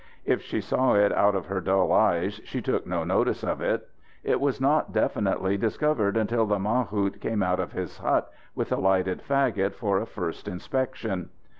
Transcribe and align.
If 0.25 0.41
she 0.41 0.61
saw 0.61 0.95
it 0.95 1.11
out 1.13 1.35
of 1.35 1.45
her 1.45 1.61
dull 1.61 1.91
eyes, 1.91 2.41
she 2.43 2.59
took 2.59 2.87
no 2.87 3.03
notice 3.03 3.43
of 3.43 3.61
it. 3.61 3.87
It 4.23 4.41
was 4.41 4.59
not 4.59 4.91
definitely 4.91 5.57
discovered 5.57 6.17
until 6.17 6.47
the 6.47 6.57
mahout 6.57 7.19
came 7.19 7.43
out 7.43 7.59
of 7.59 7.73
his 7.73 7.99
hut 7.99 8.33
with 8.55 8.71
a 8.71 8.77
lighted 8.77 9.21
fagot 9.21 9.75
for 9.75 9.99
a 9.99 10.07
first 10.07 10.47
inspection. 10.47 11.29